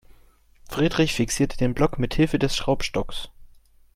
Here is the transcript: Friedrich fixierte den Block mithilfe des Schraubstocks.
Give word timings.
Friedrich 0.67 1.13
fixierte 1.13 1.57
den 1.57 1.75
Block 1.75 1.99
mithilfe 1.99 2.39
des 2.39 2.55
Schraubstocks. 2.55 3.29